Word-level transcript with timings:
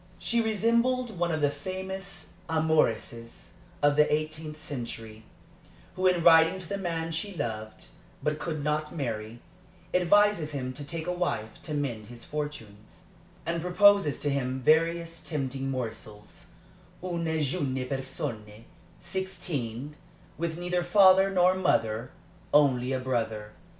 She 0.17 0.41
resembled 0.41 1.19
one 1.19 1.31
of 1.31 1.41
the 1.41 1.51
famous 1.51 2.29
amoureuses 2.49 3.49
of 3.83 3.95
the 3.97 4.11
eighteenth 4.11 4.59
century, 4.59 5.25
who 5.95 6.07
in 6.07 6.23
writing 6.23 6.57
to 6.57 6.67
the 6.67 6.79
man 6.79 7.11
she 7.11 7.35
loved 7.35 7.85
but 8.23 8.39
could 8.39 8.63
not 8.63 8.95
marry, 8.95 9.41
advises 9.93 10.53
him 10.53 10.73
to 10.73 10.83
take 10.83 11.05
a 11.05 11.13
wife 11.13 11.61
to 11.61 11.75
mend 11.75 12.07
his 12.07 12.25
fortunes, 12.25 13.03
and 13.45 13.61
proposes 13.61 14.17
to 14.21 14.31
him 14.31 14.59
various 14.61 15.21
tempting 15.21 15.69
morsels 15.69 16.47
une 17.03 17.39
jeune 17.39 17.87
personne, 17.87 18.65
sixteen, 18.99 19.95
with 20.35 20.57
neither 20.57 20.81
father 20.83 21.29
nor 21.29 21.53
mother, 21.53 22.09
only 22.51 22.91
a 22.91 22.99
brother. 22.99 23.51